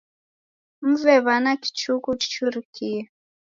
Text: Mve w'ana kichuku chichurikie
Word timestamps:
Mve 0.89 1.15
w'ana 1.25 1.51
kichuku 1.61 2.09
chichurikie 2.19 2.93